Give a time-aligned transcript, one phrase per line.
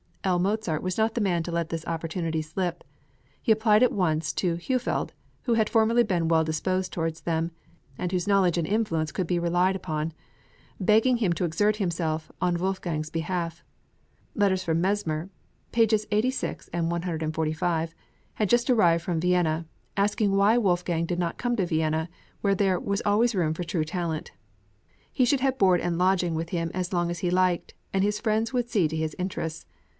[0.23, 0.37] L.
[0.39, 2.83] Mozart was not the man to let this opportunity slip.
[3.41, 7.51] He applied at once to Heufeld, who had formerly been well disposed towards them,
[7.99, 10.13] and whose knowledge and influence could be relied on,
[10.79, 13.63] begging him to exert himself on Wolfgang's behalf.
[14.35, 15.29] Letters from Messmer
[15.71, 16.05] (pp.
[16.11, 17.95] 86,145)
[18.35, 19.65] had just arrived from Vienna,
[19.97, 22.09] asking why Wolfgang did not come to Vienna,
[22.41, 24.31] where there was "always room for true talent."
[25.11, 28.19] He should have board and lodging with him as long as he liked, and his
[28.19, 29.65] friends would see to his interests.